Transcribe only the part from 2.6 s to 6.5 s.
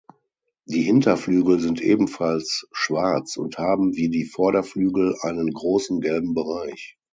schwarz und haben wie die Vorderflügel einen großen gelben